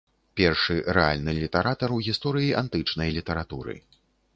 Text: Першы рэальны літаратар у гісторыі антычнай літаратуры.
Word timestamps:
Першы 0.39 0.77
рэальны 0.99 1.31
літаратар 1.41 1.95
у 2.01 2.03
гісторыі 2.09 2.51
антычнай 2.67 3.09
літаратуры. 3.21 3.83